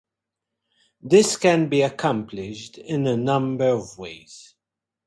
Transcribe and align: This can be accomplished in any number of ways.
This 1.03 1.37
can 1.37 1.69
be 1.69 1.83
accomplished 1.83 2.79
in 2.79 3.05
any 3.05 3.21
number 3.21 3.67
of 3.67 3.99
ways. 3.99 4.55